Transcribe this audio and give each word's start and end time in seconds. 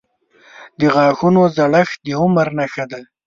•د 0.79 0.81
غاښونو 0.93 1.41
زړښت 1.55 1.97
د 2.05 2.07
عمر 2.21 2.47
نښه 2.59 2.85
ده. 2.91 3.01